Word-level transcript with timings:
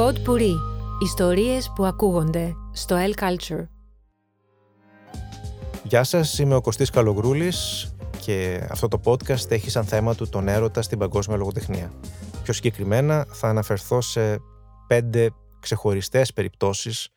Pod 0.00 0.14
Puri. 0.14 0.54
Ιστορίες 1.02 1.72
που 1.74 1.84
ακούγονται 1.84 2.54
στο 2.72 2.96
El 2.96 3.22
Culture. 3.22 3.66
Γεια 5.82 6.04
σας, 6.04 6.38
είμαι 6.38 6.54
ο 6.54 6.60
Κωστής 6.60 6.90
Καλογρούλης 6.90 7.90
και 8.20 8.66
αυτό 8.70 8.88
το 8.88 9.00
podcast 9.04 9.50
έχει 9.50 9.70
σαν 9.70 9.84
θέμα 9.84 10.14
του 10.14 10.28
τον 10.28 10.48
έρωτα 10.48 10.82
στην 10.82 10.98
παγκόσμια 10.98 11.36
λογοτεχνία. 11.36 11.92
Πιο 12.42 12.52
συγκεκριμένα 12.52 13.26
θα 13.30 13.48
αναφερθώ 13.48 14.00
σε 14.00 14.40
πέντε 14.86 15.30
ξεχωριστές 15.60 16.32
περιπτώσεις, 16.32 17.08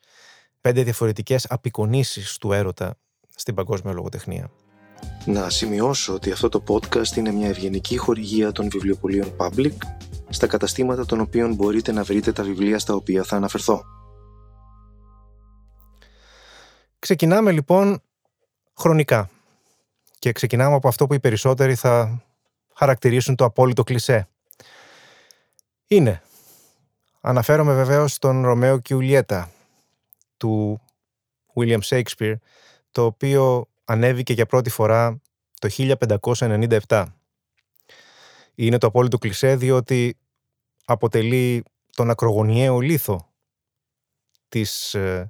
πέντε 0.62 0.84
διαφορετικές 0.84 1.46
απεικονίσεις 1.50 2.38
του 2.38 2.52
έρωτα 2.52 2.96
στην 3.36 3.54
παγκόσμια 3.54 3.94
λογοτεχνία. 3.94 4.52
Να 5.26 5.50
σημειώσω 5.50 6.14
ότι 6.14 6.32
αυτό 6.32 6.50
το 6.50 6.64
podcast 6.68 7.16
είναι 7.16 7.32
μια 7.32 7.48
ευγενική 7.48 7.98
χορηγία 7.98 8.52
των 8.52 8.70
βιβλιοπολίων 8.70 9.36
Public 9.38 9.76
στα 10.34 10.48
καταστήματα 10.48 11.06
των 11.06 11.20
οποίων 11.20 11.56
μπορείτε 11.56 11.92
να 11.92 12.04
βρείτε 12.04 12.32
τα 12.32 12.44
βιβλία 12.44 12.80
στα 12.80 12.94
οποία 12.94 13.24
θα 13.24 13.36
αναφερθώ. 13.36 13.84
Ξεκινάμε 17.00 17.52
λοιπόν 17.52 18.02
χρονικά 18.78 19.30
και 20.20 20.32
ξεκινάμε 20.32 20.76
από 20.76 20.88
αυτό 20.88 21.08
που 21.08 21.14
οι 21.14 21.20
περισσότεροι 21.20 21.76
θα 21.76 22.24
χαρακτηρίσουν 22.76 23.36
το 23.36 23.46
απόλυτο 23.46 23.84
κλισέ. 23.84 24.28
Είναι. 25.88 26.22
Αναφέρομαι 27.22 27.74
βεβαίως 27.74 28.14
στον 28.14 28.46
Ρωμαίο 28.46 28.80
και 28.80 28.96
Ουλιέτα 28.96 29.52
του 30.38 30.82
William 31.56 31.80
Shakespeare, 31.80 32.36
το 32.92 33.06
οποίο 33.06 33.68
ανέβηκε 33.86 34.34
για 34.34 34.46
πρώτη 34.46 34.70
φορά 34.70 35.22
το 35.60 35.70
1597. 36.88 37.06
Είναι 38.56 38.78
το 38.78 38.88
απόλυτο 38.88 39.18
κλισέ 39.18 39.56
διότι 39.56 40.18
αποτελεί 40.86 41.64
τον 41.96 42.10
ακρογωνιαίο 42.10 42.80
λίθο 42.80 43.34
της 44.50 44.94
ε, 44.94 45.28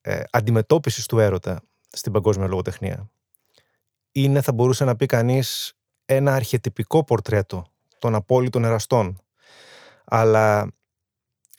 ε, 0.00 0.22
αντιμετώπισης 0.30 1.06
του 1.06 1.18
έρωτα 1.18 1.62
στην 1.88 2.12
παγκόσμια 2.12 2.46
λογοτεχνία. 2.46 3.10
Είναι, 4.12 4.40
θα 4.40 4.52
μπορούσε 4.52 4.84
να 4.84 4.96
πει 4.96 5.06
κανείς, 5.06 5.72
ένα 6.04 6.34
αρχετυπικό 6.34 7.04
πορτρέτο 7.04 7.66
των 7.98 8.14
απόλυτων 8.14 8.64
εραστών, 8.64 9.20
αλλά 10.04 10.72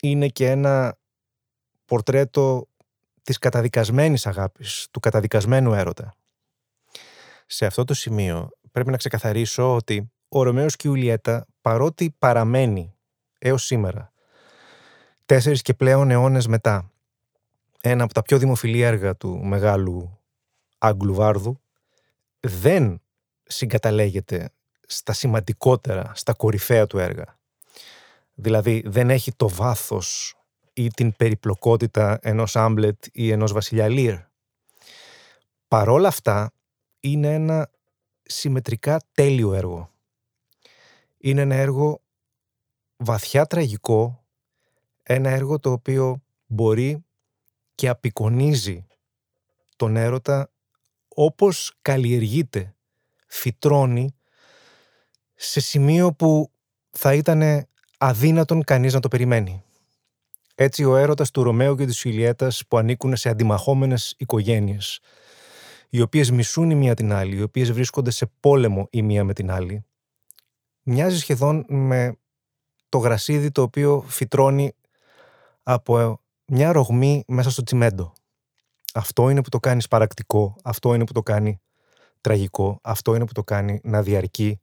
είναι 0.00 0.28
και 0.28 0.50
ένα 0.50 0.98
πορτρέτο 1.84 2.68
της 3.22 3.38
καταδικασμένης 3.38 4.26
αγάπης, 4.26 4.88
του 4.90 5.00
καταδικασμένου 5.00 5.74
έρωτα. 5.74 6.14
Σε 7.46 7.66
αυτό 7.66 7.84
το 7.84 7.94
σημείο 7.94 8.50
πρέπει 8.72 8.90
να 8.90 8.96
ξεκαθαρίσω 8.96 9.74
ότι 9.74 10.12
ο 10.28 10.42
Ρωμαίος 10.42 10.76
και 10.76 10.88
η 10.88 10.90
Ουλιέτα, 10.90 11.46
παρότι 11.60 12.14
παραμένει 12.18 12.94
έως 13.42 13.64
σήμερα, 13.64 14.12
τέσσερις 15.26 15.62
και 15.62 15.74
πλέον 15.74 16.10
αιώνες 16.10 16.46
μετά, 16.46 16.90
ένα 17.80 18.04
από 18.04 18.14
τα 18.14 18.22
πιο 18.22 18.38
δημοφιλή 18.38 18.80
έργα 18.80 19.16
του 19.16 19.44
μεγάλου 19.44 20.18
Άγγλου 20.78 21.14
Βάρδου, 21.14 21.60
δεν 22.40 23.02
συγκαταλέγεται 23.42 24.50
στα 24.86 25.12
σημαντικότερα, 25.12 26.12
στα 26.14 26.32
κορυφαία 26.32 26.86
του 26.86 26.98
έργα. 26.98 27.38
Δηλαδή 28.34 28.82
δεν 28.86 29.10
έχει 29.10 29.32
το 29.32 29.48
βάθος 29.48 30.34
ή 30.72 30.88
την 30.88 31.16
περιπλοκότητα 31.16 32.18
ενός 32.22 32.56
Άμπλετ 32.56 33.04
ή 33.12 33.30
ενός 33.30 33.52
Βασιλιά 33.52 33.88
Λίρ. 33.88 34.18
Παρόλα 35.68 36.08
αυτά 36.08 36.52
είναι 37.00 37.34
ένα 37.34 37.70
συμμετρικά 38.22 39.00
τέλειο 39.12 39.54
έργο. 39.54 39.90
Είναι 41.18 41.40
ένα 41.40 41.54
έργο 41.54 42.00
βαθιά 43.02 43.46
τραγικό, 43.46 44.24
ένα 45.02 45.30
έργο 45.30 45.58
το 45.58 45.72
οποίο 45.72 46.22
μπορεί 46.46 47.04
και 47.74 47.88
απεικονίζει 47.88 48.86
τον 49.76 49.96
έρωτα 49.96 50.50
όπως 51.08 51.78
καλλιεργείται, 51.82 52.74
φυτρώνει 53.26 54.14
σε 55.34 55.60
σημείο 55.60 56.12
που 56.12 56.50
θα 56.90 57.14
ήταν 57.14 57.66
αδύνατον 57.98 58.64
κανείς 58.64 58.94
να 58.94 59.00
το 59.00 59.08
περιμένει. 59.08 59.62
Έτσι 60.54 60.84
ο 60.84 60.96
έρωτας 60.96 61.30
του 61.30 61.42
Ρωμαίου 61.42 61.76
και 61.76 61.86
της 61.86 62.04
Ιουλιέτας 62.04 62.62
που 62.68 62.78
ανήκουν 62.78 63.16
σε 63.16 63.28
αντιμαχόμενες 63.28 64.14
οικογένειες, 64.18 65.00
οι 65.88 66.00
οποίες 66.00 66.30
μισούν 66.30 66.70
η 66.70 66.74
μία 66.74 66.94
την 66.94 67.12
άλλη, 67.12 67.36
οι 67.36 67.42
οποίες 67.42 67.72
βρίσκονται 67.72 68.10
σε 68.10 68.26
πόλεμο 68.40 68.88
η 68.90 69.02
μία 69.02 69.24
με 69.24 69.32
την 69.32 69.50
άλλη, 69.50 69.84
μοιάζει 70.82 71.18
σχεδόν 71.18 71.64
με 71.68 72.19
το 72.90 72.98
γρασίδι 72.98 73.50
το 73.50 73.62
οποίο 73.62 74.04
φυτρώνει 74.06 74.72
από 75.62 76.20
μια 76.44 76.72
ρογμή 76.72 77.24
μέσα 77.26 77.50
στο 77.50 77.62
τσιμέντο. 77.62 78.12
Αυτό 78.94 79.30
είναι 79.30 79.42
που 79.42 79.48
το 79.48 79.60
κάνεις 79.60 79.84
σπαρακτικό, 79.84 80.56
αυτό 80.62 80.94
είναι 80.94 81.04
που 81.04 81.12
το 81.12 81.22
κάνει 81.22 81.60
τραγικό, 82.20 82.78
αυτό 82.82 83.14
είναι 83.14 83.26
που 83.26 83.32
το 83.32 83.44
κάνει 83.44 83.80
να 83.82 84.02
διαρκεί 84.02 84.60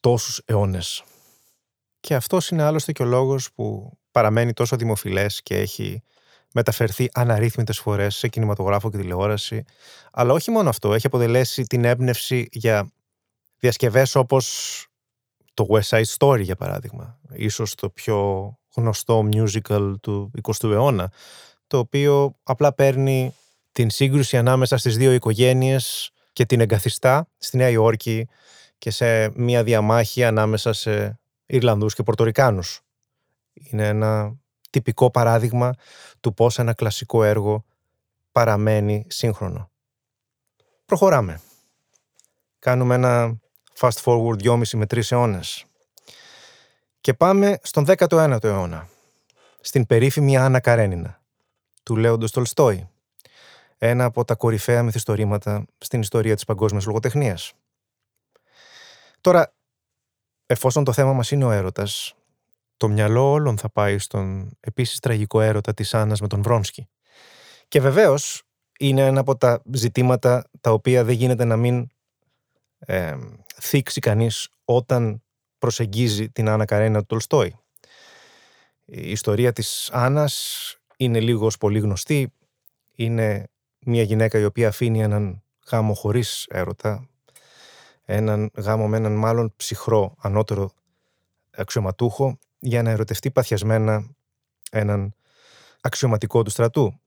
τόσους 0.00 0.42
αιώνες. 0.44 1.04
Και 2.00 2.14
αυτός 2.14 2.48
είναι 2.48 2.62
άλλωστε 2.62 2.92
και 2.92 3.02
ο 3.02 3.06
λόγος 3.06 3.52
που 3.52 3.98
παραμένει 4.10 4.52
τόσο 4.52 4.76
δημοφιλές 4.76 5.42
και 5.42 5.56
έχει 5.56 6.02
μεταφερθεί 6.52 7.08
αναρρύθμιτες 7.12 7.78
φορές 7.78 8.16
σε 8.16 8.28
κινηματογράφο 8.28 8.90
και 8.90 8.96
τηλεόραση. 8.96 9.64
Αλλά 10.12 10.32
όχι 10.32 10.50
μόνο 10.50 10.68
αυτό, 10.68 10.94
έχει 10.94 11.06
αποτελέσει 11.06 11.62
την 11.62 11.84
έμπνευση 11.84 12.48
για 12.52 12.92
διασκευές 13.58 14.14
όπως 14.14 14.86
το 15.60 15.66
West 15.70 15.88
Side 15.88 16.16
Story 16.18 16.40
για 16.42 16.56
παράδειγμα. 16.56 17.18
Ίσως 17.32 17.74
το 17.74 17.90
πιο 17.90 18.50
γνωστό 18.74 19.28
musical 19.32 19.94
του 20.00 20.30
20ου 20.42 20.70
αιώνα, 20.70 21.12
το 21.66 21.78
οποίο 21.78 22.34
απλά 22.42 22.72
παίρνει 22.72 23.34
την 23.72 23.90
σύγκρουση 23.90 24.36
ανάμεσα 24.36 24.76
στις 24.76 24.96
δύο 24.96 25.12
οικογένειες 25.12 26.10
και 26.32 26.46
την 26.46 26.60
εγκαθιστά 26.60 27.28
στη 27.38 27.56
Νέα 27.56 27.68
Υόρκη 27.68 28.28
και 28.78 28.90
σε 28.90 29.40
μια 29.40 29.62
διαμάχη 29.62 30.24
ανάμεσα 30.24 30.72
σε 30.72 31.18
Ιρλανδούς 31.46 31.94
και 31.94 32.02
Πορτορικάνους. 32.02 32.80
Είναι 33.52 33.88
ένα 33.88 34.34
τυπικό 34.70 35.10
παράδειγμα 35.10 35.74
του 36.20 36.34
πώς 36.34 36.58
ένα 36.58 36.74
κλασικό 36.74 37.24
έργο 37.24 37.64
παραμένει 38.32 39.04
σύγχρονο. 39.08 39.70
Προχωράμε. 40.84 41.40
Κάνουμε 42.58 42.94
ένα 42.94 43.40
fast 43.80 43.98
forward 44.04 44.42
2,5 44.42 44.62
με 44.72 44.86
3 44.86 45.10
αιώνες. 45.10 45.64
Και 47.00 47.14
πάμε 47.14 47.58
στον 47.62 47.84
19ο 47.86 48.44
αιώνα, 48.44 48.88
στην 49.60 49.86
περίφημη 49.86 50.36
Άννα 50.36 50.60
Καρένινα, 50.60 51.20
του 51.82 51.96
Λέοντος 51.96 52.30
Τολστόη, 52.30 52.88
ένα 53.78 54.04
από 54.04 54.24
τα 54.24 54.34
κορυφαία 54.34 54.82
μυθιστορήματα 54.82 55.64
στην 55.78 56.00
ιστορία 56.00 56.34
της 56.34 56.44
παγκόσμιας 56.44 56.86
λογοτεχνίας. 56.86 57.52
Τώρα, 59.20 59.54
εφόσον 60.46 60.84
το 60.84 60.92
θέμα 60.92 61.12
μας 61.12 61.30
είναι 61.30 61.44
ο 61.44 61.50
έρωτας, 61.50 62.14
το 62.76 62.88
μυαλό 62.88 63.30
όλων 63.30 63.58
θα 63.58 63.70
πάει 63.70 63.98
στον 63.98 64.56
επίσης 64.60 64.98
τραγικό 64.98 65.40
έρωτα 65.40 65.74
της 65.74 65.94
Άννας 65.94 66.20
με 66.20 66.26
τον 66.26 66.42
Βρόνσκι. 66.42 66.88
Και 67.68 67.80
βεβαίως 67.80 68.42
είναι 68.78 69.06
ένα 69.06 69.20
από 69.20 69.36
τα 69.36 69.62
ζητήματα 69.72 70.44
τα 70.60 70.70
οποία 70.72 71.04
δεν 71.04 71.14
γίνεται 71.14 71.44
να 71.44 71.56
μην 71.56 71.88
ε, 72.80 73.16
θίξει 73.60 74.00
κανείς 74.00 74.48
όταν 74.64 75.22
προσεγγίζει 75.58 76.30
την 76.30 76.48
Άννα 76.48 76.64
Καρένα 76.64 76.98
του 76.98 77.06
Τολστόη. 77.06 77.58
Η 78.84 79.10
ιστορία 79.10 79.52
της 79.52 79.90
Άννας 79.92 80.76
είναι 80.96 81.20
λίγο 81.20 81.50
πολύ 81.58 81.78
γνωστή. 81.78 82.32
Είναι 82.94 83.48
μια 83.78 84.02
γυναίκα 84.02 84.38
η 84.38 84.44
οποία 84.44 84.68
αφήνει 84.68 85.00
έναν 85.00 85.42
γάμο 85.70 85.94
χωρίς 85.94 86.46
έρωτα, 86.48 87.08
έναν 88.04 88.50
γάμο 88.54 88.88
με 88.88 88.96
έναν 88.96 89.12
μάλλον 89.12 89.52
ψυχρό 89.56 90.14
ανώτερο 90.18 90.70
αξιωματούχο 91.50 92.38
για 92.58 92.82
να 92.82 92.90
ερωτευτεί 92.90 93.30
παθιασμένα 93.30 94.14
έναν 94.70 95.14
αξιωματικό 95.80 96.42
του 96.42 96.50
στρατού. 96.50 97.00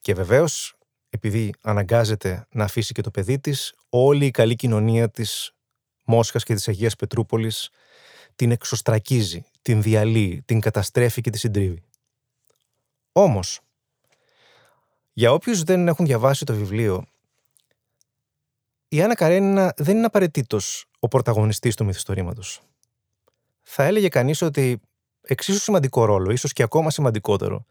Και 0.00 0.14
βεβαίως, 0.14 0.77
επειδή 1.10 1.52
αναγκάζεται 1.60 2.46
να 2.50 2.64
αφήσει 2.64 2.92
και 2.92 3.02
το 3.02 3.10
παιδί 3.10 3.38
της, 3.38 3.74
όλη 3.88 4.26
η 4.26 4.30
καλή 4.30 4.56
κοινωνία 4.56 5.10
της 5.10 5.52
Μόσχας 6.04 6.44
και 6.44 6.54
της 6.54 6.68
Αγίας 6.68 6.96
Πετρούπολης 6.96 7.70
την 8.36 8.50
εξωστρακίζει, 8.50 9.44
την 9.62 9.82
διαλύει, 9.82 10.42
την 10.44 10.60
καταστρέφει 10.60 11.20
και 11.20 11.30
τη 11.30 11.38
συντρίβει. 11.38 11.82
Όμως, 13.12 13.60
για 15.12 15.32
όποιους 15.32 15.62
δεν 15.62 15.88
έχουν 15.88 16.06
διαβάσει 16.06 16.44
το 16.44 16.54
βιβλίο, 16.54 17.06
η 18.88 19.02
Άννα 19.02 19.14
Καρένινα 19.14 19.74
δεν 19.76 19.96
είναι 19.96 20.06
απαραίτητος 20.06 20.86
ο 20.98 21.08
πρωταγωνιστής 21.08 21.74
του 21.74 21.84
μυθιστορήματος. 21.84 22.60
Θα 23.62 23.84
έλεγε 23.84 24.08
κανείς 24.08 24.42
ότι 24.42 24.80
εξίσου 25.20 25.60
σημαντικό 25.60 26.04
ρόλο, 26.04 26.30
ίσως 26.30 26.52
και 26.52 26.62
ακόμα 26.62 26.90
σημαντικότερο, 26.90 27.64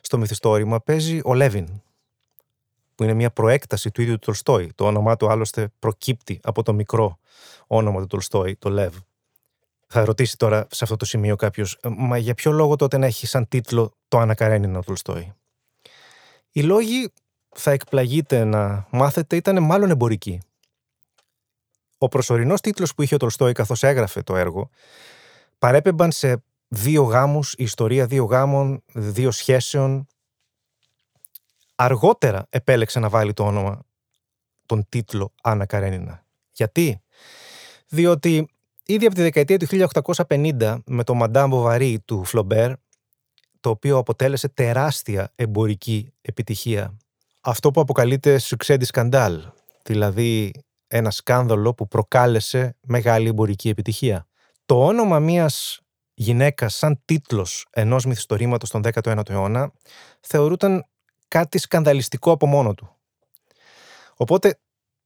στο 0.00 0.18
μυθιστόρημα 0.18 0.80
παίζει 0.80 1.20
ο 1.24 1.34
Λέβιν, 1.34 1.82
που 3.00 3.06
είναι 3.06 3.14
μια 3.14 3.30
προέκταση 3.30 3.90
του 3.90 4.02
ίδιου 4.02 4.12
του 4.12 4.24
Τολστόη. 4.24 4.72
Το 4.74 4.86
όνομά 4.86 5.16
του 5.16 5.30
άλλωστε 5.30 5.68
προκύπτει 5.78 6.40
από 6.42 6.62
το 6.62 6.72
μικρό 6.72 7.18
όνομα 7.66 8.00
του 8.00 8.06
Τολστόη, 8.06 8.56
το 8.56 8.70
Λεβ. 8.70 8.94
Θα 9.86 10.04
ρωτήσει 10.04 10.36
τώρα 10.36 10.66
σε 10.70 10.84
αυτό 10.84 10.96
το 10.96 11.04
σημείο 11.04 11.36
κάποιος, 11.36 11.78
μα 11.82 12.18
για 12.18 12.34
ποιο 12.34 12.50
λόγο 12.52 12.76
τότε 12.76 12.96
να 12.96 13.06
έχει 13.06 13.26
σαν 13.26 13.48
τίτλο 13.48 13.96
το 14.08 14.18
Ανακαρένινα 14.18 14.78
ο 14.78 14.82
Τολστόη. 14.82 15.32
Οι 16.50 16.62
λόγοι, 16.62 17.12
θα 17.48 17.70
εκπλαγείτε 17.70 18.44
να 18.44 18.86
μάθετε, 18.90 19.36
ήταν 19.36 19.62
μάλλον 19.62 19.90
εμπορικοί. 19.90 20.40
Ο 21.98 22.08
προσωρινός 22.08 22.60
τίτλος 22.60 22.94
που 22.94 23.02
είχε 23.02 23.14
ο 23.14 23.18
Τολστόη 23.18 23.52
καθώς 23.52 23.82
έγραφε 23.82 24.22
το 24.22 24.36
έργο 24.36 24.70
παρέπεμπαν 25.58 26.12
σε 26.12 26.42
δύο 26.68 27.02
γάμους, 27.02 27.52
η 27.52 27.62
ιστορία 27.62 28.06
δύο 28.06 28.24
γάμων, 28.24 28.82
δύο 28.92 29.30
σχέσεων. 29.30 30.06
Αργότερα 31.82 32.46
επέλεξε 32.50 32.98
να 32.98 33.08
βάλει 33.08 33.32
το 33.32 33.44
όνομα, 33.44 33.82
τον 34.66 34.86
τίτλο 34.88 35.34
Άννα 35.42 35.66
Καρένινα. 35.66 36.24
Γιατί; 36.52 37.02
Διότι 37.88 38.48
ήδη 38.84 39.06
από 39.06 39.14
τη 39.14 39.22
δεκαετία 39.22 39.58
του 39.58 39.66
1850 40.28 40.78
με 40.86 41.04
το 41.04 41.18
Madame 41.22 41.50
Bovary 41.52 41.96
του 42.04 42.24
Φλομπέρ, 42.24 42.72
το 43.60 43.70
οποίο 43.70 43.96
αποτέλεσε 43.96 44.48
τεράστια 44.48 45.32
εμπορική 45.34 46.12
επιτυχία. 46.20 46.96
Αυτό 47.40 47.70
που 47.70 47.80
αποκαλείται 47.80 48.40
succès 48.42 48.76
de 48.78 48.84
scandale, 48.92 49.40
δηλαδή 49.82 50.52
ένα 50.86 51.10
σκάνδαλο 51.10 51.74
που 51.74 51.88
προκάλεσε 51.88 52.76
μεγάλη 52.80 53.28
εμπορική 53.28 53.68
επιτυχία. 53.68 54.26
Το 54.66 54.86
όνομα 54.86 55.18
μιας 55.18 55.80
γυναίκας 56.14 56.74
σαν 56.74 57.02
τίτλος 57.04 57.66
ενός 57.70 58.04
μυθιστορήματος 58.04 58.68
στον 58.68 58.82
19ο 58.84 59.28
αιώνα 59.28 59.72
θεωρούταν 60.20 60.84
κάτι 61.30 61.58
σκανδαλιστικό 61.58 62.30
από 62.30 62.46
μόνο 62.46 62.74
του. 62.74 62.96
Οπότε 64.16 64.58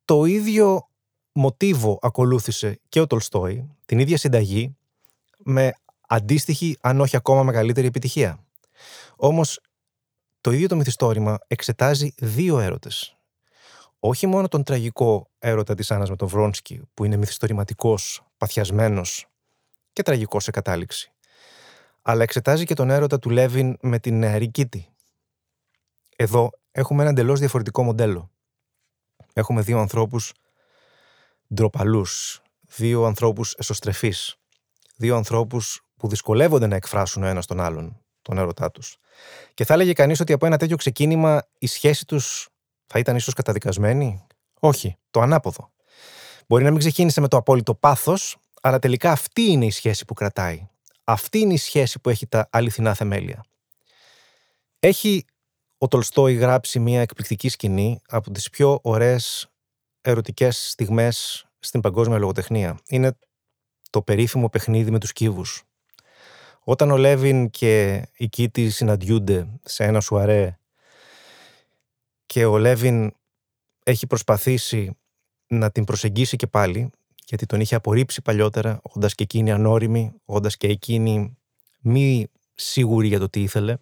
το 0.04 0.24
ίδιο 0.24 0.88
μοτίβο 1.32 1.98
ακολούθησε 2.02 2.80
και 2.88 3.00
ο 3.00 3.06
Τολστόη, 3.06 3.70
την 3.86 3.98
ίδια 3.98 4.16
συνταγή, 4.16 4.76
με 5.36 5.72
αντίστοιχη, 6.08 6.76
αν 6.80 7.00
όχι 7.00 7.16
ακόμα 7.16 7.42
μεγαλύτερη 7.42 7.86
επιτυχία. 7.86 8.44
Όμως, 9.16 9.60
το 10.40 10.50
ίδιο 10.50 10.68
το 10.68 10.76
μυθιστόρημα 10.76 11.38
εξετάζει 11.46 12.14
δύο 12.16 12.58
έρωτες. 12.58 13.16
Όχι 13.98 14.26
μόνο 14.26 14.48
τον 14.48 14.62
τραγικό 14.62 15.30
έρωτα 15.38 15.74
της 15.74 15.90
Άννας 15.90 16.10
με 16.10 16.16
τον 16.16 16.28
Βρόνσκι, 16.28 16.82
που 16.94 17.04
είναι 17.04 17.16
μυθιστορηματικός, 17.16 18.26
παθιασμένος 18.38 19.26
και 19.92 20.02
τραγικός 20.02 20.44
σε 20.44 20.50
κατάληξη. 20.50 21.12
Αλλά 22.02 22.22
εξετάζει 22.22 22.64
και 22.64 22.74
τον 22.74 22.90
έρωτα 22.90 23.18
του 23.18 23.30
Λέβιν 23.30 23.76
με 23.80 23.98
την 23.98 24.18
νεαρή 24.18 24.48
Κίτη. 24.48 24.93
Εδώ 26.16 26.50
έχουμε 26.70 27.02
ένα 27.02 27.10
εντελώς 27.10 27.38
διαφορετικό 27.38 27.82
μοντέλο. 27.82 28.30
Έχουμε 29.32 29.62
δύο 29.62 29.78
ανθρώπους 29.78 30.32
ντροπαλούς, 31.54 32.42
δύο 32.60 33.04
ανθρώπους 33.04 33.54
εσωστρεφείς, 33.58 34.36
δύο 34.96 35.16
ανθρώπους 35.16 35.82
που 35.96 36.08
δυσκολεύονται 36.08 36.66
να 36.66 36.76
εκφράσουν 36.76 37.22
ο 37.22 37.26
ένας 37.26 37.46
τον 37.46 37.60
άλλον, 37.60 38.00
τον 38.22 38.38
έρωτά 38.38 38.70
τους. 38.70 38.96
Και 39.54 39.64
θα 39.64 39.74
έλεγε 39.74 39.92
κανείς 39.92 40.20
ότι 40.20 40.32
από 40.32 40.46
ένα 40.46 40.56
τέτοιο 40.56 40.76
ξεκίνημα 40.76 41.42
η 41.58 41.66
σχέση 41.66 42.06
τους 42.06 42.48
θα 42.86 42.98
ήταν 42.98 43.16
ίσως 43.16 43.34
καταδικασμένη; 43.34 44.26
Όχι, 44.60 44.96
το 45.10 45.20
ανάποδο. 45.20 45.72
Μπορεί 46.46 46.64
να 46.64 46.70
μην 46.70 46.78
ξεκίνησε 46.78 47.20
με 47.20 47.28
το 47.28 47.36
απόλυτο 47.36 47.74
πάθος, 47.74 48.36
αλλά 48.60 48.78
τελικά 48.78 49.10
αυτή 49.10 49.42
είναι 49.42 49.66
η 49.66 49.70
σχέση 49.70 50.04
που 50.04 50.14
κρατάει. 50.14 50.68
Αυτή 51.04 51.38
είναι 51.38 51.52
η 51.52 51.56
σχέση 51.56 52.00
που 52.00 52.10
έχει 52.10 52.26
τα 52.26 52.48
αληθινά 52.50 52.94
θεμέλια. 52.94 53.44
Έχει 54.78 55.24
ο 55.84 55.88
Τολστόη 55.88 56.34
γράψει 56.34 56.78
μια 56.78 57.00
εκπληκτική 57.00 57.48
σκηνή 57.48 58.00
από 58.08 58.30
τις 58.30 58.50
πιο 58.50 58.78
ωραίες 58.82 59.48
ερωτικές 60.00 60.70
στιγμές 60.70 61.46
στην 61.58 61.80
παγκόσμια 61.80 62.18
λογοτεχνία. 62.18 62.78
Είναι 62.88 63.18
το 63.90 64.02
περίφημο 64.02 64.48
παιχνίδι 64.48 64.90
με 64.90 64.98
τους 64.98 65.12
κύβους. 65.12 65.62
Όταν 66.60 66.90
ο 66.90 66.96
Λέβιν 66.96 67.50
και 67.50 68.02
η 68.16 68.28
Κίτη 68.28 68.70
συναντιούνται 68.70 69.46
σε 69.64 69.84
ένα 69.84 70.00
σουαρέ 70.00 70.58
και 72.26 72.44
ο 72.44 72.58
Λέβιν 72.58 73.12
έχει 73.84 74.06
προσπαθήσει 74.06 74.98
να 75.46 75.70
την 75.70 75.84
προσεγγίσει 75.84 76.36
και 76.36 76.46
πάλι, 76.46 76.90
γιατί 77.26 77.46
τον 77.46 77.60
είχε 77.60 77.74
απορρίψει 77.74 78.22
παλιότερα, 78.22 78.80
όντας 78.82 79.14
και 79.14 79.22
εκείνη 79.22 79.52
ανώριμη, 79.52 80.12
όντας 80.24 80.56
και 80.56 80.68
εκείνη 80.68 81.36
μη 81.80 82.26
σίγουρη 82.54 83.06
για 83.06 83.18
το 83.18 83.28
τι 83.28 83.42
ήθελε, 83.42 83.76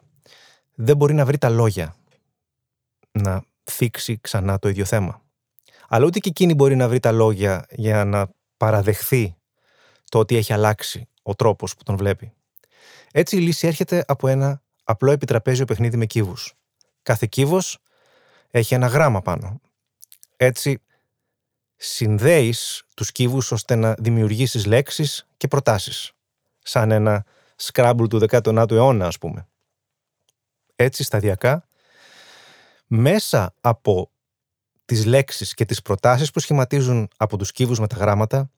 δεν 0.84 0.96
μπορεί 0.96 1.14
να 1.14 1.25
βρει 1.25 1.38
τα 1.38 1.49
λόγια 1.49 1.96
να 3.12 3.44
θίξει 3.70 4.19
ξανά 4.20 4.58
το 4.58 4.69
ίδιο 4.69 4.84
θέμα. 4.84 5.23
Αλλά 5.88 6.06
ούτε 6.06 6.19
και 6.19 6.29
εκείνη 6.29 6.55
μπορεί 6.55 6.76
να 6.76 6.88
βρει 6.88 7.00
τα 7.00 7.12
λόγια 7.12 7.67
για 7.70 8.05
να 8.05 8.29
παραδεχθεί 8.56 9.37
το 10.08 10.19
ότι 10.19 10.37
έχει 10.37 10.52
αλλάξει 10.52 11.08
ο 11.23 11.34
τρόπος 11.34 11.75
που 11.75 11.82
τον 11.82 11.96
βλέπει. 11.96 12.32
Έτσι 13.12 13.37
η 13.37 13.40
λύση 13.40 13.67
έρχεται 13.67 14.05
από 14.06 14.29
ένα 14.29 14.62
απλό 14.84 15.11
επιτραπέζιο 15.11 15.64
παιχνίδι 15.64 15.96
με 15.96 16.06
κύβους. 16.06 16.55
Κάθε 17.02 17.26
κύβος 17.26 17.78
έχει 18.50 18.75
ένα 18.75 18.87
γράμμα 18.87 19.23
πάνω. 19.23 19.61
Έτσι 20.37 20.82
συνδέεις 21.76 22.85
τους 22.96 23.12
κύβους 23.12 23.52
ώστε 23.52 23.75
να 23.75 23.94
δημιουργήσεις 23.99 24.67
λέξεις 24.67 25.26
και 25.37 25.49
προτάσεις. 25.49 26.12
Σαν 26.58 26.90
ένα 26.90 27.25
σκράμπλ 27.56 28.05
του 28.05 28.19
19ου 28.19 28.70
αιώνα, 28.70 29.06
ας 29.06 29.19
πούμε. 29.19 29.46
Έτσι, 30.77 31.03
σταδιακά, 31.03 31.69
μέσα 32.87 33.55
από 33.61 34.11
τις 34.85 35.05
λέξεις 35.05 35.55
και 35.55 35.65
τις 35.65 35.83
προτάσεις 35.83 36.31
που 36.31 36.41
σχηματίζουν 36.41 37.09
από 37.17 37.37
τους 37.37 37.53
κύβους 37.53 37.79
με 37.81 37.87
τα 37.87 37.97
γράμματα, 37.97 38.51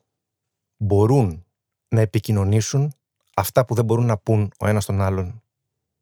μπορούν 0.77 1.45
να 1.89 2.01
επικοινωνήσουν 2.01 2.95
αυτά 3.35 3.65
που 3.65 3.75
δεν 3.75 3.85
μπορούν 3.85 4.07
να 4.07 4.19
πούν 4.19 4.53
ο 4.59 4.67
ένας 4.67 4.85
τον 4.85 5.01
άλλον 5.01 5.43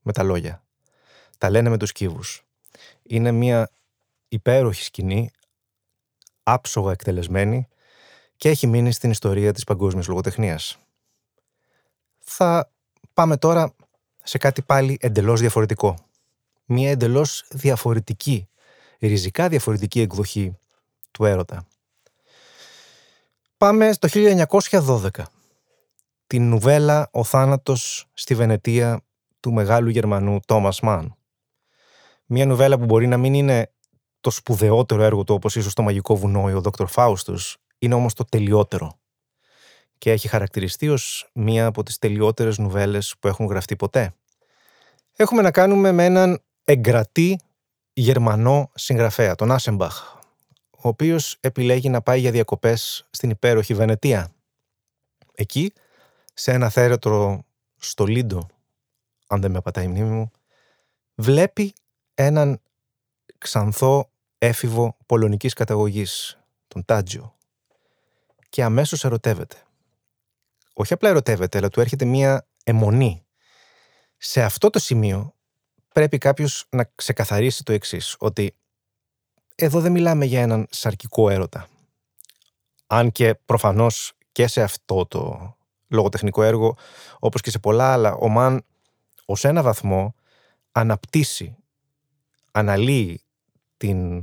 με 0.02 0.12
τα 0.12 0.22
λόγια. 0.22 0.64
Τα 1.38 1.50
λένε 1.50 1.68
με 1.68 1.76
τους 1.76 1.92
κύβους. 1.92 2.44
Είναι 3.02 3.32
μια 3.32 3.70
υπέροχη 4.28 4.82
σκηνή, 4.82 5.30
άψογα 6.42 6.92
εκτελεσμένη 6.92 7.68
και 8.36 8.48
έχει 8.48 8.66
μείνει 8.66 8.92
στην 8.92 9.10
ιστορία 9.10 9.52
της 9.52 9.64
παγκόσμιας 9.64 10.06
λογοτεχνίας. 10.06 10.78
Θα 12.18 12.70
πάμε 13.14 13.36
τώρα 13.36 13.74
σε 14.22 14.38
κάτι 14.38 14.62
πάλι 14.62 14.98
εντελώς 15.00 15.40
διαφορετικό. 15.40 15.96
Μια 16.64 16.90
εντελώς 16.90 17.44
διαφορετική, 17.50 18.48
ριζικά 19.00 19.48
διαφορετική 19.48 20.00
εκδοχή 20.00 20.58
του 21.10 21.24
έρωτα. 21.24 21.66
Πάμε 23.56 23.92
στο 23.92 24.08
1912. 24.10 25.08
Την 26.26 26.48
νουβέλα 26.48 27.08
«Ο 27.12 27.24
θάνατος 27.24 28.06
στη 28.12 28.34
Βενετία» 28.34 29.02
του 29.40 29.52
μεγάλου 29.52 29.88
Γερμανού 29.88 30.40
Τόμας 30.46 30.80
Μαν. 30.80 31.16
Μια 32.26 32.46
νουβέλα 32.46 32.78
που 32.78 32.84
μπορεί 32.84 33.06
να 33.06 33.16
μην 33.16 33.34
είναι 33.34 33.72
το 34.20 34.30
σπουδαιότερο 34.30 35.02
έργο 35.02 35.24
του, 35.24 35.34
όπως 35.34 35.56
ίσως 35.56 35.74
το 35.74 35.82
Μαγικό 35.82 36.16
Βουνό 36.16 36.50
ή 36.50 36.52
ο 36.52 36.60
Δόκτωρ 36.60 36.88
Φάουστος, 36.88 37.56
είναι 37.78 37.94
όμως 37.94 38.14
το 38.14 38.24
τελειότερο. 38.24 38.98
Και 40.02 40.10
έχει 40.10 40.28
χαρακτηριστεί 40.28 40.88
ως 40.88 41.30
μία 41.32 41.66
από 41.66 41.82
τις 41.82 41.98
τελειότερες 41.98 42.58
νουβέλες 42.58 43.14
που 43.18 43.28
έχουν 43.28 43.46
γραφτεί 43.46 43.76
ποτέ. 43.76 44.14
Έχουμε 45.16 45.42
να 45.42 45.50
κάνουμε 45.50 45.92
με 45.92 46.04
έναν 46.04 46.42
εγκρατή 46.64 47.40
Γερμανό 47.92 48.70
συγγραφέα, 48.74 49.34
τον 49.34 49.52
Άσεμπαχ, 49.52 50.14
ο 50.70 50.88
οποίος 50.88 51.36
επιλέγει 51.40 51.88
να 51.88 52.02
πάει 52.02 52.20
για 52.20 52.30
διακοπές 52.30 53.06
στην 53.10 53.30
υπέροχη 53.30 53.74
Βενετία. 53.74 54.32
Εκεί, 55.34 55.72
σε 56.34 56.52
ένα 56.52 56.68
θέρετρο 56.68 57.44
στο 57.76 58.04
Λίντο, 58.04 58.46
αν 59.26 59.40
δεν 59.40 59.50
με 59.50 59.60
πατάει 59.60 59.84
η 59.84 59.88
μνήμη 59.88 60.10
μου, 60.10 60.30
βλέπει 61.14 61.72
έναν 62.14 62.60
ξανθό 63.38 64.10
έφηβο 64.38 64.96
πολωνικής 65.06 65.52
καταγωγής, 65.52 66.38
τον 66.68 66.84
Τάτζιο, 66.84 67.34
και 68.48 68.62
αμέσως 68.62 69.04
ερωτεύεται. 69.04 69.56
Όχι 70.72 70.92
απλά 70.92 71.08
ερωτεύεται, 71.08 71.58
αλλά 71.58 71.68
του 71.68 71.80
έρχεται 71.80 72.04
μία 72.04 72.46
αιμονή. 72.64 73.26
Σε 74.16 74.42
αυτό 74.42 74.70
το 74.70 74.78
σημείο 74.78 75.34
πρέπει 75.92 76.18
κάποιος 76.18 76.66
να 76.70 76.90
ξεκαθαρίσει 76.94 77.64
το 77.64 77.72
εξής, 77.72 78.16
ότι 78.18 78.56
εδώ 79.54 79.80
δεν 79.80 79.92
μιλάμε 79.92 80.24
για 80.24 80.40
έναν 80.40 80.66
σαρκικό 80.70 81.30
έρωτα. 81.30 81.68
Αν 82.86 83.12
και 83.12 83.34
προφανώς 83.34 84.12
και 84.32 84.46
σε 84.46 84.62
αυτό 84.62 85.06
το 85.06 85.54
λογοτεχνικό 85.88 86.42
έργο, 86.42 86.76
όπως 87.18 87.40
και 87.40 87.50
σε 87.50 87.58
πολλά 87.58 87.92
άλλα, 87.92 88.14
ο 88.14 88.28
Μαν 88.28 88.64
ως 89.24 89.44
ένα 89.44 89.62
βαθμό 89.62 90.14
αναπτύσσει, 90.72 91.56
αναλύει 92.50 93.22
την 93.76 94.22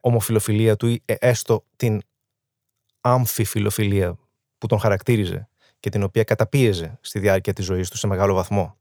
ομοφιλοφιλία 0.00 0.76
του 0.76 0.86
ή 0.86 1.02
ε, 1.04 1.14
έστω 1.18 1.64
την 1.76 2.02
αμφιφιλοφιλία 3.00 4.18
που 4.62 4.68
τον 4.68 4.78
χαρακτήριζε 4.78 5.48
και 5.80 5.90
την 5.90 6.02
οποία 6.02 6.24
καταπίεζε 6.24 6.98
στη 7.00 7.18
διάρκεια 7.18 7.52
της 7.52 7.64
ζωής 7.64 7.90
του 7.90 7.96
σε 7.96 8.06
μεγάλο 8.06 8.34
βαθμό. 8.34 8.76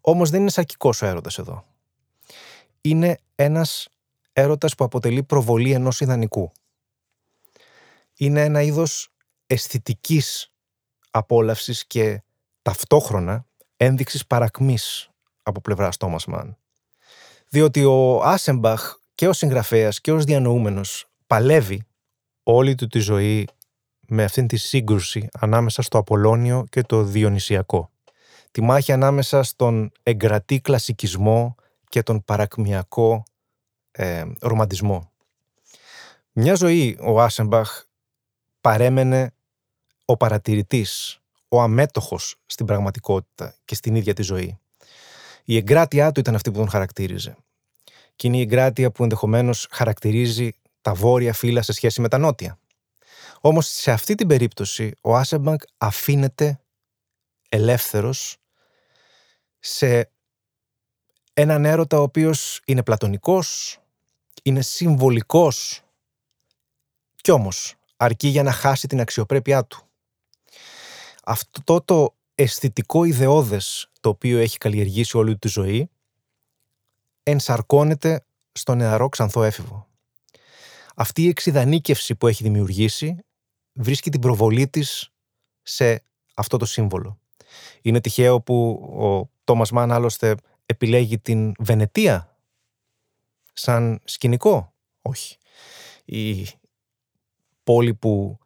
Όμως 0.00 0.30
δεν 0.30 0.40
είναι 0.40 0.50
σαρκικός 0.50 1.02
ο 1.02 1.06
έρωτας 1.06 1.38
εδώ. 1.38 1.64
Είναι 2.80 3.18
ένας 3.34 3.88
έρωτας 4.32 4.74
που 4.74 4.84
αποτελεί 4.84 5.22
προβολή 5.22 5.72
ενός 5.72 6.00
ιδανικού. 6.00 6.52
Είναι 8.16 8.44
ένα 8.44 8.62
είδος 8.62 9.08
αισθητικής 9.46 10.52
απόλαυσης 11.10 11.86
και 11.86 12.22
ταυτόχρονα 12.62 13.46
ένδειξης 13.76 14.26
παρακμής 14.26 15.10
από 15.42 15.60
πλευρά 15.60 15.88
Τόμας 15.98 16.26
Μαν. 16.26 16.56
Διότι 17.48 17.84
ο 17.84 18.22
Άσεμπαχ 18.22 18.96
και 19.14 19.28
ο 19.28 19.32
συγγραφέας 19.32 20.00
και 20.00 20.12
ως 20.12 20.24
διανοούμενος 20.24 21.06
παλεύει 21.26 21.86
όλη 22.42 22.74
του 22.74 22.86
τη 22.86 22.98
ζωή 22.98 23.48
με 24.14 24.24
αυτήν 24.24 24.46
τη 24.46 24.56
σύγκρουση 24.56 25.28
ανάμεσα 25.32 25.82
στο 25.82 25.98
Απολώνιο 25.98 26.64
και 26.70 26.82
το 26.82 27.02
Διονυσιακό. 27.02 27.90
Τη 28.50 28.62
μάχη 28.62 28.92
ανάμεσα 28.92 29.42
στον 29.42 29.92
εγκρατή 30.02 30.60
κλασικισμό 30.60 31.54
και 31.88 32.02
τον 32.02 32.24
παρακμιακό 32.24 33.22
ε, 33.90 34.24
ρομαντισμό. 34.40 35.12
Μια 36.32 36.54
ζωή 36.54 36.98
ο 37.00 37.20
Άσεμπαχ 37.20 37.82
παρέμενε 38.60 39.32
ο 40.04 40.16
παρατηρητής, 40.16 41.20
ο 41.48 41.60
αμέτωχος 41.60 42.36
στην 42.46 42.66
πραγματικότητα 42.66 43.54
και 43.64 43.74
στην 43.74 43.94
ίδια 43.94 44.14
τη 44.14 44.22
ζωή. 44.22 44.58
Η 45.44 45.56
εγκράτειά 45.56 46.12
του 46.12 46.20
ήταν 46.20 46.34
αυτή 46.34 46.50
που 46.50 46.58
τον 46.58 46.68
χαρακτήριζε. 46.68 47.36
Και 48.16 48.26
είναι 48.26 48.36
η 48.36 48.40
εγκράτεια 48.40 48.90
που 48.90 49.02
ενδεχομένως 49.02 49.68
χαρακτηρίζει 49.70 50.50
τα 50.80 50.94
βόρεια 50.94 51.32
φύλλα 51.32 51.62
σε 51.62 51.72
σχέση 51.72 52.00
με 52.00 52.08
τα 52.08 52.18
νότια. 52.18 52.56
Όμως 53.44 53.66
σε 53.66 53.90
αυτή 53.90 54.14
την 54.14 54.26
περίπτωση 54.26 54.92
ο 55.00 55.16
Άσεμπανκ 55.16 55.62
αφήνεται 55.78 56.60
ελεύθερος 57.48 58.36
σε 59.58 60.10
έναν 61.32 61.64
έρωτα 61.64 61.98
ο 61.98 62.02
οποίος 62.02 62.60
είναι 62.66 62.82
πλατωνικός, 62.82 63.78
είναι 64.42 64.62
συμβολικός 64.62 65.82
κι 67.16 67.30
όμως 67.30 67.74
αρκεί 67.96 68.28
για 68.28 68.42
να 68.42 68.52
χάσει 68.52 68.86
την 68.86 69.00
αξιοπρέπειά 69.00 69.64
του. 69.64 69.88
Αυτό 71.24 71.80
το 71.80 72.14
αισθητικό 72.34 73.04
ιδεώδες 73.04 73.90
το 74.00 74.08
οποίο 74.08 74.38
έχει 74.38 74.58
καλλιεργήσει 74.58 75.16
όλη 75.16 75.38
τη 75.38 75.48
ζωή 75.48 75.90
ενσαρκώνεται 77.22 78.24
στο 78.52 78.74
νεαρό 78.74 79.08
ξανθό 79.08 79.42
έφηβο. 79.42 79.86
Αυτή 80.94 81.22
η 81.22 81.28
εξειδανίκευση 81.28 82.14
που 82.14 82.26
έχει 82.26 82.42
δημιουργήσει 82.42 83.24
βρίσκει 83.72 84.10
την 84.10 84.20
προβολή 84.20 84.68
της 84.68 85.10
σε 85.62 86.04
αυτό 86.34 86.56
το 86.56 86.64
σύμβολο. 86.64 87.18
Είναι 87.82 88.00
τυχαίο 88.00 88.40
που 88.40 88.70
ο 89.00 89.30
Τόμας 89.44 89.70
Μάν 89.70 89.92
άλλωστε 89.92 90.34
επιλέγει 90.66 91.18
την 91.18 91.52
Βενετία 91.58 92.36
σαν 93.52 94.00
σκηνικό. 94.04 94.74
Όχι. 95.02 95.36
Η 96.04 96.46
πόλη 97.62 97.94
που 97.94 98.38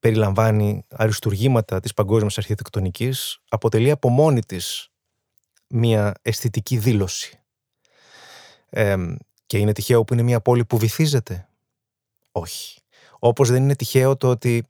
περιλαμβάνει 0.00 0.84
αριστουργήματα 0.90 1.80
της 1.80 1.94
παγκόσμιας 1.94 2.38
αρχιτεκτονικής 2.38 3.38
αποτελεί 3.48 3.90
από 3.90 4.08
μόνη 4.08 4.40
της 4.40 4.88
μια 5.68 6.14
αισθητική 6.22 6.78
δήλωση. 6.78 7.38
και 9.46 9.58
είναι 9.58 9.72
τυχαίο 9.72 10.04
που 10.04 10.12
είναι 10.12 10.22
μια 10.22 10.40
πόλη 10.40 10.64
που 10.64 10.78
βυθίζεται. 10.78 11.48
Όχι. 12.32 12.83
Όπως 13.26 13.50
δεν 13.50 13.62
είναι 13.62 13.76
τυχαίο 13.76 14.16
το 14.16 14.28
ότι 14.28 14.66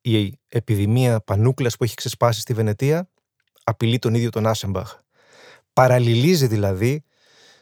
η 0.00 0.38
επιδημία 0.48 1.20
πανούκλας 1.20 1.76
που 1.76 1.84
έχει 1.84 1.94
ξεσπάσει 1.94 2.40
στη 2.40 2.54
Βενετία 2.54 3.08
απειλεί 3.64 3.98
τον 3.98 4.14
ίδιο 4.14 4.30
τον 4.30 4.46
Άσεμπαχ. 4.46 4.98
Παραλληλίζει 5.72 6.46
δηλαδή 6.46 7.04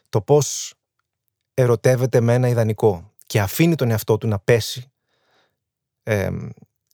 το 0.09 0.21
πώς 0.21 0.75
ερωτεύεται 1.55 2.21
με 2.21 2.35
ένα 2.35 2.49
ιδανικό 2.49 3.13
και 3.27 3.41
αφήνει 3.41 3.75
τον 3.75 3.91
εαυτό 3.91 4.19
του 4.19 4.27
να 4.27 4.39
πέσει 4.39 4.93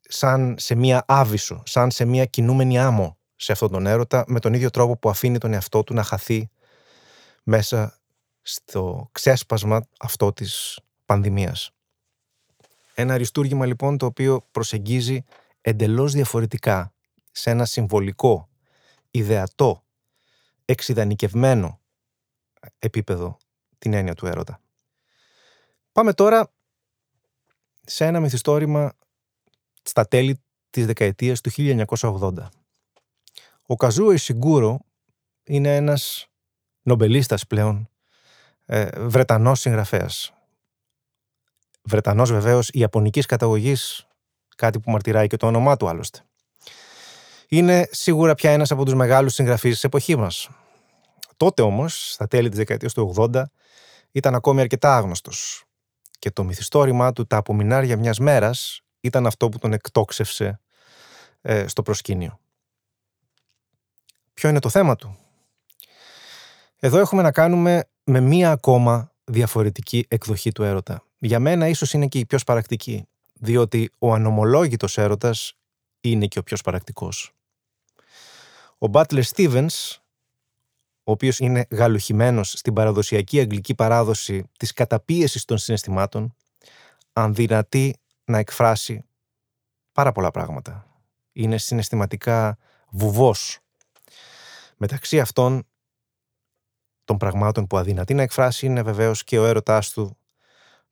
σαν 0.00 0.54
σε 0.58 0.74
μία 0.74 1.04
άβυσο, 1.06 1.62
σαν 1.66 1.90
σε 1.90 2.04
μία 2.04 2.24
κινούμενη 2.24 2.78
άμμο 2.78 3.18
σε 3.36 3.52
αυτόν 3.52 3.70
τον 3.70 3.86
έρωτα 3.86 4.24
με 4.26 4.40
τον 4.40 4.54
ίδιο 4.54 4.70
τρόπο 4.70 4.96
που 4.96 5.08
αφήνει 5.08 5.38
τον 5.38 5.52
εαυτό 5.52 5.82
του 5.82 5.94
να 5.94 6.02
χαθεί 6.02 6.50
μέσα 7.42 8.00
στο 8.42 9.08
ξέσπασμα 9.12 9.88
αυτό 9.98 10.32
της 10.32 10.78
πανδημίας. 11.04 11.75
Ένα 12.98 13.14
αριστούργημα 13.14 13.66
λοιπόν 13.66 13.98
το 13.98 14.06
οποίο 14.06 14.48
προσεγγίζει 14.50 15.24
εντελώς 15.60 16.12
διαφορετικά 16.12 16.94
σε 17.32 17.50
ένα 17.50 17.64
συμβολικό, 17.64 18.48
ιδεατό, 19.10 19.84
εξειδανικευμένο 20.64 21.80
επίπεδο 22.78 23.36
την 23.78 23.92
έννοια 23.92 24.14
του 24.14 24.26
έρωτα. 24.26 24.60
Πάμε 25.92 26.12
τώρα 26.12 26.52
σε 27.84 28.04
ένα 28.04 28.20
μυθιστόρημα 28.20 28.92
στα 29.82 30.08
τέλη 30.08 30.42
της 30.70 30.86
δεκαετίας 30.86 31.40
του 31.40 31.50
1980. 31.50 32.48
Ο 33.66 33.76
Καζούο 33.76 34.12
Ισιγκούρο 34.12 34.78
είναι 35.44 35.76
ένας 35.76 36.28
νομπελίστας 36.82 37.46
πλέον, 37.46 37.88
ε, 38.64 38.88
Βρετανός 39.06 39.60
συγγραφέας. 39.60 40.35
Βρετανός 41.86 42.32
βεβαίως 42.32 42.68
ιαπωνικής 42.72 43.26
καταγωγής, 43.26 44.06
κάτι 44.56 44.80
που 44.80 44.90
μαρτυράει 44.90 45.26
και 45.26 45.36
το 45.36 45.46
όνομά 45.46 45.76
του 45.76 45.88
άλλωστε. 45.88 46.20
Είναι 47.48 47.88
σίγουρα 47.90 48.34
πια 48.34 48.50
ένας 48.50 48.70
από 48.70 48.84
τους 48.84 48.94
μεγάλους 48.94 49.34
συγγραφείς 49.34 49.72
της 49.72 49.84
εποχής 49.84 50.16
μας. 50.16 50.48
Τότε 51.36 51.62
όμως, 51.62 52.12
στα 52.12 52.26
τέλη 52.26 52.48
της 52.48 52.58
δεκαετίας 52.58 52.92
του 52.92 53.14
80, 53.16 53.50
ήταν 54.12 54.34
ακόμη 54.34 54.60
αρκετά 54.60 54.96
άγνωστος 54.96 55.64
και 56.18 56.30
το 56.30 56.44
μυθιστόρημά 56.44 57.12
του 57.12 57.26
«Τα 57.26 57.36
απομεινάρια 57.36 57.96
μιας 57.96 58.18
μέρας» 58.18 58.80
ήταν 59.00 59.26
αυτό 59.26 59.48
που 59.48 59.58
τον 59.58 59.72
εκτόξευσε 59.72 60.60
ε, 61.40 61.66
στο 61.66 61.82
προσκήνιο. 61.82 62.40
Ποιο 64.34 64.48
είναι 64.48 64.58
το 64.58 64.68
θέμα 64.68 64.96
του; 64.96 65.18
Εδώ 66.78 66.98
έχουμε 66.98 67.22
να 67.22 67.32
κάνουμε 67.32 67.88
με 68.04 68.20
μία 68.20 68.50
ακόμα 68.50 69.12
διαφορετική 69.24 70.06
εκδοχή 70.08 70.52
του 70.52 70.62
έρωτα. 70.62 71.05
Για 71.18 71.40
μένα 71.40 71.68
ίσως 71.68 71.92
είναι 71.92 72.06
και 72.06 72.18
η 72.18 72.26
πιο 72.26 72.38
σπαρακτική, 72.38 73.08
διότι 73.32 73.90
ο 73.98 74.12
ανομολόγητος 74.12 74.98
έρωτας 74.98 75.54
είναι 76.00 76.26
και 76.26 76.38
ο 76.38 76.42
πιο 76.42 76.56
σπαρακτικός. 76.56 77.32
Ο 78.78 78.86
Μπάτλερ 78.86 79.22
Στίβενς, 79.22 80.00
ο 81.04 81.10
οποίος 81.12 81.38
είναι 81.38 81.66
γαλουχημένος 81.70 82.50
στην 82.50 82.72
παραδοσιακή 82.72 83.40
αγγλική 83.40 83.74
παράδοση 83.74 84.50
της 84.58 84.72
καταπίεσης 84.72 85.44
των 85.44 85.58
συναισθημάτων, 85.58 86.34
ανδυνατεί 87.12 87.96
να 88.24 88.38
εκφράσει 88.38 89.04
πάρα 89.92 90.12
πολλά 90.12 90.30
πράγματα. 90.30 90.86
Είναι 91.32 91.58
συναισθηματικά 91.58 92.58
βουβός. 92.90 93.58
Μεταξύ 94.76 95.20
αυτών 95.20 95.66
των 97.04 97.16
πραγμάτων 97.16 97.66
που 97.66 97.78
αδυνατεί 97.78 98.14
να 98.14 98.22
εκφράσει 98.22 98.66
είναι 98.66 98.82
βεβαίως 98.82 99.24
και 99.24 99.38
ο 99.38 99.44
έρωτάς 99.44 99.90
του 99.90 100.16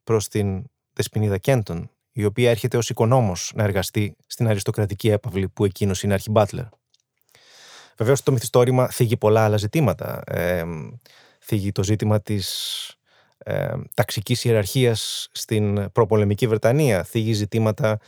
προς 0.04 0.28
την 0.28 0.64
Δεσποινίδα 0.92 1.38
Κέντον, 1.38 1.90
η 2.12 2.24
οποία 2.24 2.50
έρχεται 2.50 2.76
ως 2.76 2.88
οικονόμος 2.88 3.52
να 3.54 3.62
εργαστεί 3.62 4.16
στην 4.26 4.48
αριστοκρατική 4.48 5.08
έπαυλη 5.08 5.48
που 5.48 5.64
εκείνος 5.64 6.02
είναι 6.02 6.14
αρχιμπάτλερ. 6.14 6.64
Βεβαίως 7.96 8.22
το 8.22 8.32
μυθιστόρημα 8.32 8.88
θίγει 8.88 9.16
πολλά 9.16 9.44
άλλα 9.44 9.56
ζητήματα. 9.56 10.22
Ε, 10.26 10.64
θίγει 11.40 11.72
το 11.72 11.82
ζήτημα 11.82 12.20
της 12.20 12.48
ε, 13.38 13.74
ταξικής 13.94 14.44
ιεραρχίας 14.44 15.28
στην 15.32 15.92
προπολεμική 15.92 16.46
Βρετανία. 16.46 17.02
Θίγει 17.02 17.32
ζητήματα 17.32 17.98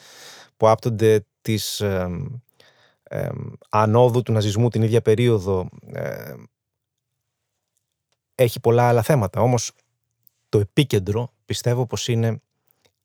που 0.57 0.69
άπτονται 0.69 1.27
της 1.41 1.81
ε, 1.81 2.09
ε, 3.03 3.29
ανόδου 3.71 4.23
του 4.23 4.33
ναζισμού 4.33 4.69
την 4.69 4.83
ίδια 4.83 5.03
περίοδο. 5.03 5.69
Ε, 5.93 6.35
έχει 8.35 8.61
πολλά 8.61 8.89
άλλα 8.89 9.03
θέματα. 9.03 9.41
Όμως 9.41 9.73
το 10.57 10.63
επίκεντρο 10.63 11.33
πιστεύω 11.45 11.87
πως 11.87 12.09
είναι 12.09 12.43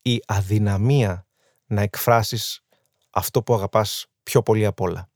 η 0.02 0.22
αδυναμία 0.26 1.26
να 1.66 1.82
εκφράσεις 1.82 2.64
αυτό 3.10 3.42
που 3.42 3.54
αγαπάς 3.54 4.06
πιο 4.22 4.42
πολύ 4.42 4.66
απ' 4.66 4.80
όλα. 4.80 5.10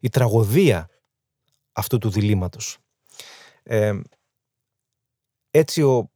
Η 0.00 0.08
τραγωδία 0.08 0.88
αυτού 1.72 1.98
του 1.98 2.10
διλήμματος. 2.10 2.78
Ε, 3.62 4.00
έτσι 5.50 5.82
ο 5.82 6.10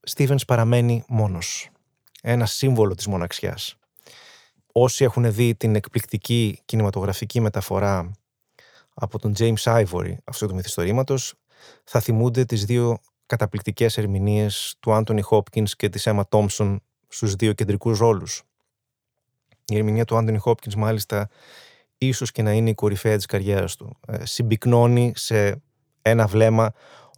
Στίβενς 0.00 0.44
παραμένει 0.44 1.04
μόνος. 1.08 1.70
Ένα 2.22 2.46
σύμβολο 2.46 2.94
της 2.94 3.06
μοναξιάς. 3.06 3.76
Όσοι 4.72 5.04
έχουν 5.04 5.32
δει 5.32 5.54
την 5.54 5.74
εκπληκτική 5.74 6.62
κινηματογραφική 6.64 7.40
μεταφορά 7.40 8.10
από 8.94 9.18
τον 9.18 9.34
James 9.38 9.62
Ivory 9.62 10.14
αυτού 10.24 10.46
του 10.46 10.54
μυθιστορήματος 10.54 11.34
θα 11.84 12.00
θυμούνται 12.00 12.44
τις 12.44 12.64
δύο 12.64 12.98
καταπληκτικές 13.26 13.98
ερμηνείες 13.98 14.76
του 14.80 14.92
Άντωνι 14.92 15.20
Χόπκινς 15.20 15.76
και 15.76 15.88
της 15.88 16.08
Emma 16.10 16.22
Thompson 16.28 16.76
στους 17.08 17.34
δύο 17.34 17.52
κεντρικούς 17.52 17.98
ρόλους. 17.98 18.42
Η 19.66 19.76
ερμηνεία 19.76 20.04
του 20.04 20.16
Άντωνι 20.16 20.38
Χόπκινς 20.38 20.74
μάλιστα 20.74 21.28
ίσως 21.98 22.32
και 22.32 22.42
να 22.42 22.52
είναι 22.52 22.70
η 22.70 22.74
κορυφαία 22.74 23.16
της 23.16 23.26
καριέρας 23.26 23.76
του. 23.76 23.96
Ε, 24.06 24.26
συμπυκνώνει 24.26 25.12
σε 25.16 25.62
ένα 26.02 26.26
βλέμμα 26.26 26.72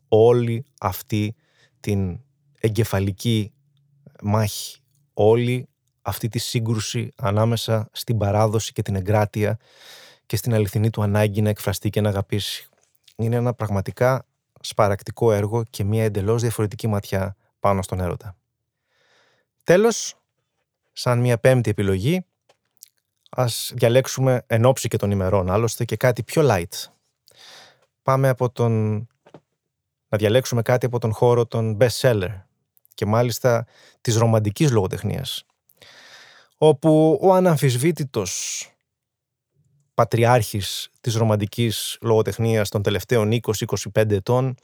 όλη 0.09 0.65
αυτή 0.81 1.35
την 1.81 2.21
εγκεφαλική 2.61 3.53
μάχη, 4.23 4.81
όλη 5.15 5.69
αυτή 6.03 6.29
τη 6.29 6.39
σύγκρουση 6.39 7.13
ανάμεσα 7.17 7.89
στην 7.93 8.19
παράδοση 8.19 8.73
και 8.73 8.83
την 8.83 8.97
εγκράτεια 8.97 9.59
και 10.27 10.37
στην 10.37 10.55
αληθινή 10.55 10.91
του 10.91 11.03
ανάγκη 11.03 11.43
να 11.43 11.49
εκφραστεί 11.49 11.91
και 11.91 12.01
να 12.01 12.09
αγαπήσει. 12.09 12.69
Είναι 13.17 13.37
ένα 13.37 13.55
πραγματικά 13.55 14.27
σπαρακτικό 14.61 15.33
έργο 15.33 15.65
και 15.71 15.85
μια 15.85 16.05
εντελώς 16.05 16.43
διαφορετική 16.43 16.87
ματιά 16.87 17.37
πάνω 17.61 17.83
στον 17.83 18.01
έρωτα. 18.01 18.37
Τέλος, 19.65 20.15
σαν 20.93 21.19
μια 21.19 21.39
πέμπτη 21.39 21.71
επιλογή, 21.71 22.25
ας 23.31 23.73
διαλέξουμε 23.75 24.43
εν 24.47 24.65
ώψη 24.65 24.89
και 24.89 24.97
των 24.97 25.11
ημερών, 25.11 25.51
άλλωστε 25.51 25.85
και 25.85 25.97
κάτι 25.97 26.23
πιο 26.23 26.43
light. 26.51 26.91
Πάμε 28.03 28.29
από 28.29 28.51
τον... 28.51 29.07
να 30.09 30.19
διαλέξουμε 30.19 30.63
κάτι 30.63 30.87
από 30.87 30.99
τον 30.99 31.13
χώρο 31.13 31.47
των 31.47 31.77
best 31.81 32.01
seller 32.01 32.43
και 32.95 33.07
μάλιστα 33.07 33.67
της 34.01 34.17
ρομαντικής 34.17 34.71
λογοτεχνίας, 34.71 35.45
όπου 36.57 37.19
ο 37.23 37.35
αναμφισβήτητος 37.35 38.63
πατριάρχης 39.99 40.91
της 41.01 41.15
ρομαντικής 41.15 41.99
λογοτεχνίας 42.01 42.69
των 42.69 42.83
τελευταίων 42.83 43.41
20-25 43.93 44.11
ετών 44.11 44.55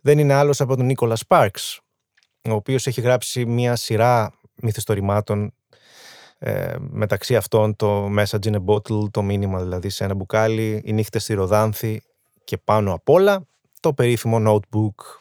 δεν 0.00 0.18
είναι 0.18 0.32
άλλος 0.34 0.60
από 0.60 0.76
τον 0.76 0.86
Νίκολας 0.86 1.18
Σπάρξ, 1.18 1.80
ο 2.48 2.52
οποίος 2.52 2.86
έχει 2.86 3.00
γράψει 3.00 3.46
μια 3.46 3.76
σειρά 3.76 4.32
μυθιστορημάτων 4.54 5.54
ε, 6.38 6.74
μεταξύ 6.78 7.36
αυτών 7.36 7.76
το 7.76 8.06
Message 8.18 8.42
in 8.42 8.54
a 8.54 8.64
Bottle, 8.64 9.10
το 9.10 9.22
μήνυμα 9.22 9.62
δηλαδή 9.62 9.88
σε 9.88 10.04
ένα 10.04 10.14
μπουκάλι, 10.14 10.82
οι 10.84 10.92
νύχτες 10.92 11.22
στη 11.22 11.34
Ροδάνθη 11.34 12.02
και 12.44 12.56
πάνω 12.56 12.92
απ' 12.92 13.08
όλα 13.08 13.46
το 13.80 13.92
περίφημο 13.92 14.38
notebook. 14.46 15.18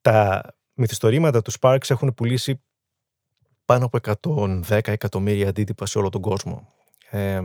Τα 0.00 0.42
μυθιστορήματα 0.74 1.42
του 1.42 1.52
Sparks 1.60 1.90
έχουν 1.90 2.14
πουλήσει 2.14 2.60
πάνω 3.64 3.88
από 3.92 3.98
110 4.68 4.80
εκατομμύρια 4.84 5.48
αντίτυπα 5.48 5.86
σε 5.86 5.98
όλο 5.98 6.08
τον 6.08 6.20
κόσμο 6.20 6.68
ε, 7.10 7.40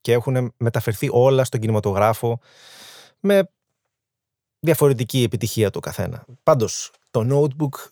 και 0.00 0.12
έχουν 0.12 0.54
μεταφερθεί 0.56 1.08
όλα 1.12 1.44
στον 1.44 1.60
κινηματογράφο 1.60 2.40
με 3.20 3.50
διαφορετική 4.60 5.22
επιτυχία 5.22 5.70
το 5.70 5.80
καθένα. 5.80 6.24
Πάντως, 6.42 6.90
το 7.10 7.26
notebook 7.30 7.90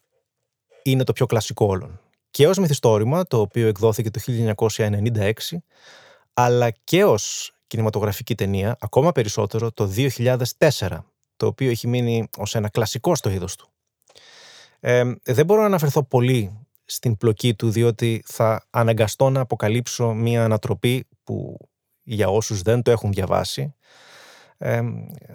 είναι 0.83 1.05
το 1.05 1.13
πιο 1.13 1.27
κλασικό 1.27 1.67
όλων. 1.67 2.01
Και 2.31 2.49
ως 2.49 2.59
μυθιστόρημα, 2.59 3.25
το 3.25 3.41
οποίο 3.41 3.69
εκδόθηκε 3.69 4.11
το 4.11 4.21
1996, 4.27 5.33
αλλά 6.33 6.71
και 6.71 7.05
ως 7.05 7.53
κινηματογραφική 7.67 8.35
ταινία, 8.35 8.77
ακόμα 8.81 9.13
περισσότερο 9.13 9.73
το 9.73 9.91
2004, 9.97 11.05
το 11.37 11.47
οποίο 11.47 11.71
έχει 11.71 11.87
μείνει 11.87 12.29
ως 12.37 12.55
ένα 12.55 12.69
κλασικό 12.69 13.15
στο 13.15 13.31
είδος 13.31 13.57
του. 13.57 13.69
Ε, 14.81 15.13
δεν 15.23 15.47
μπορώ 15.47 15.61
να 15.61 15.67
αναφερθώ 15.67 16.03
πολύ 16.03 16.67
στην 16.91 17.17
πλοκή 17.17 17.55
του, 17.55 17.71
διότι 17.71 18.23
θα 18.27 18.67
αναγκαστώ 18.71 19.31
να 19.31 19.41
αποκαλύψω 19.41 20.13
μία 20.13 20.45
ανατροπή 20.45 21.09
που 21.25 21.57
για 22.03 22.29
όσους 22.29 22.63
δεν 22.63 22.83
το 22.83 22.91
έχουν 22.91 23.13
διαβάσει 23.13 23.75
ε, 24.63 24.81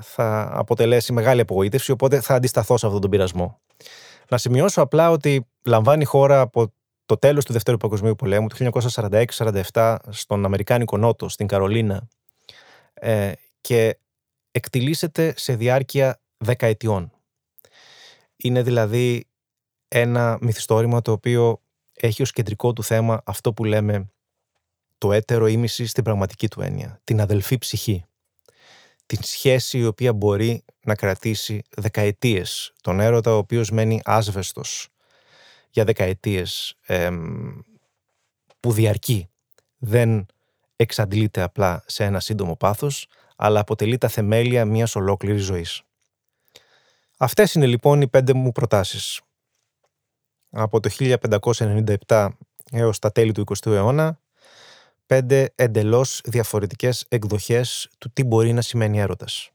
θα 0.01 0.49
αποτελέσει 0.51 1.13
μεγάλη 1.13 1.41
απογοήτευση, 1.41 1.91
οπότε 1.91 2.21
θα 2.21 2.33
αντισταθώ 2.33 2.77
σε 2.77 2.85
αυτόν 2.85 3.01
τον 3.01 3.09
πειρασμό. 3.09 3.61
Να 4.29 4.37
σημειώσω 4.37 4.81
απλά 4.81 5.11
ότι 5.11 5.47
λαμβάνει 5.65 6.05
χώρα 6.05 6.39
από 6.39 6.73
το 7.05 7.17
τέλος 7.17 7.45
του 7.45 7.53
Δευτέρου 7.53 7.77
Παγκοσμίου 7.77 8.15
Πολέμου, 8.15 8.47
το 8.47 8.69
1946-47, 9.71 9.95
στον 10.09 10.45
Αμερικάνικο 10.45 10.97
Νότο, 10.97 11.29
στην 11.29 11.47
Καρολίνα, 11.47 12.07
ε, 12.93 13.31
και 13.61 13.99
εκτιλήσεται 14.51 15.33
σε 15.35 15.55
διάρκεια 15.55 16.21
δεκαετιών. 16.37 17.11
Είναι 18.35 18.61
δηλαδή 18.61 19.27
ένα 19.87 20.37
μυθιστόρημα 20.41 21.01
το 21.01 21.11
οποίο 21.11 21.61
έχει 21.93 22.21
ως 22.21 22.31
κεντρικό 22.31 22.73
του 22.73 22.83
θέμα 22.83 23.21
αυτό 23.25 23.53
που 23.53 23.63
λέμε 23.63 24.09
το 24.97 25.11
έτερο 25.11 25.47
ήμιση 25.47 25.85
στην 25.85 26.03
πραγματική 26.03 26.47
του 26.47 26.61
έννοια, 26.61 26.99
την 27.03 27.21
αδελφή 27.21 27.57
ψυχή. 27.57 28.05
Την 29.05 29.23
σχέση 29.23 29.77
η 29.77 29.85
οποία 29.85 30.13
μπορεί 30.13 30.63
να 30.81 30.95
κρατήσει 30.95 31.61
δεκαετίες. 31.69 32.73
Τον 32.81 32.99
έρωτα 32.99 33.33
ο 33.33 33.37
οποίος 33.37 33.71
μένει 33.71 34.01
άσβεστος 34.03 34.87
για 35.69 35.83
δεκαετίες 35.83 36.75
που 38.59 38.71
διαρκεί. 38.71 39.29
Δεν 39.77 40.25
εξαντλείται 40.75 41.41
απλά 41.41 41.83
σε 41.87 42.03
ένα 42.03 42.19
σύντομο 42.19 42.55
πάθος, 42.55 43.07
αλλά 43.35 43.59
αποτελεί 43.59 43.97
τα 43.97 44.07
θεμέλια 44.07 44.65
μιας 44.65 44.95
ολόκληρης 44.95 45.43
ζωής. 45.43 45.81
Αυτές 47.17 47.53
είναι 47.53 47.65
λοιπόν 47.65 48.01
οι 48.01 48.07
πέντε 48.07 48.33
μου 48.33 48.51
προτάσεις. 48.51 49.21
Από 50.57 50.79
το 50.79 50.89
1597 52.07 52.27
έως 52.71 52.99
τα 52.99 53.11
τέλη 53.11 53.31
του 53.31 53.43
20ου 53.47 53.71
αιώνα, 53.71 54.19
πέντε 55.05 55.53
εντελώς 55.55 56.21
διαφορετικές 56.25 57.05
εκδοχές 57.09 57.89
του 57.97 58.11
τι 58.13 58.23
μπορεί 58.23 58.53
να 58.53 58.61
σημαίνει 58.61 58.99
έρωτας. 58.99 59.49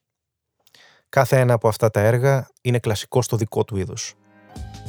Κάθε 1.09 1.39
ένα 1.39 1.53
από 1.53 1.69
αυτά 1.69 1.91
τα 1.91 2.01
έργα 2.01 2.51
είναι 2.61 2.79
κλασικό 2.79 3.23
στο 3.23 3.37
δικό 3.37 3.65
του 3.65 3.77
είδος. 3.77 4.15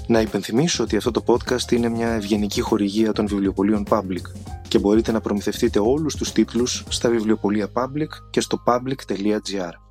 Να 0.08 0.22
υπενθυμίσω 0.22 0.84
ότι 0.84 0.98
αυτό 0.98 1.12
το 1.12 1.24
podcast 1.28 1.72
είναι 1.72 1.90
μια 1.90 2.10
ευγενική 2.10 2.62
χορηγία 2.62 3.12
των 3.12 3.28
βιβλιοπολίων 3.28 3.86
Public 3.90 4.22
και 4.68 4.80
μπορείτε 4.80 5.12
να 5.12 5.22
προμηθευτείτε 5.22 5.80
όλους 5.80 6.16
τους 6.16 6.32
τίτλους 6.32 6.84
στα 6.90 7.10
βιβλιοπολία 7.10 7.68
Public 7.74 8.10
και 8.30 8.42
στο 8.42 8.64
public.gr. 8.66 9.91